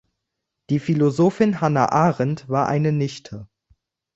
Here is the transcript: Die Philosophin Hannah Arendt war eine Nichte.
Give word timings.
Die 0.71 0.79
Philosophin 0.79 1.61
Hannah 1.61 1.91
Arendt 1.91 2.49
war 2.49 2.67
eine 2.67 2.91
Nichte. 2.91 3.47